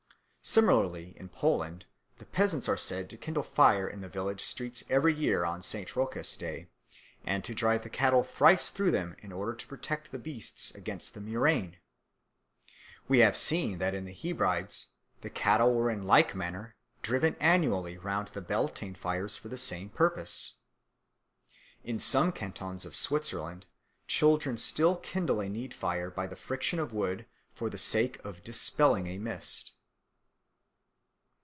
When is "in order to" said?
9.19-9.67